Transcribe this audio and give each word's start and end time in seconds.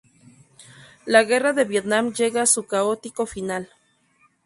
La 1.05 1.21
guerra 1.25 1.53
de 1.53 1.63
Vietnam 1.63 2.11
llega 2.11 2.41
a 2.41 2.45
su 2.47 2.65
caótico 2.65 3.27
final. 3.27 3.69